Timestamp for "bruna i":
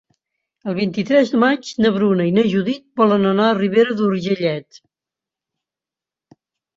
1.97-2.33